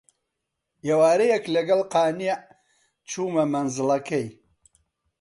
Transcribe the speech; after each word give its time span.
ئێوارەیەک 0.85 1.43
لەگەڵ 1.55 1.79
قانیع 1.93 2.35
چوومە 3.09 3.43
مەنزڵەکەی 3.53 4.27